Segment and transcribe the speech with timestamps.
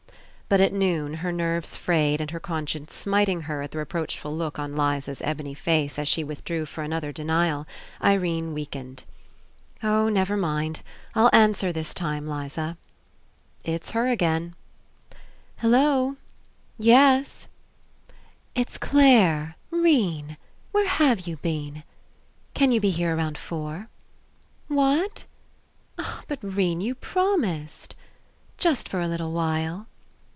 [0.51, 4.59] But at noon, her nerves frayed and her conscience smiting her at the reproachful look
[4.59, 7.65] on Liza's ebony face as she withdrew for an other denial,
[8.03, 9.05] Irene weakened.
[9.81, 10.81] "Oh, never mind.
[11.15, 12.75] I'll answer this time, Liza."
[13.63, 14.55] 51 ENCOUNTER 'It's her again."
[15.61, 16.17] ^'Hello....
[16.77, 17.47] Yes.''
[18.53, 20.35] "It's Clare, 'Rene....
[20.73, 21.83] Where have you been?...
[22.53, 23.87] Can you be here around four?...
[24.67, 25.23] What?...
[26.27, 27.95] But, 'Rene, you promised!
[28.57, 29.87] Just for a little while.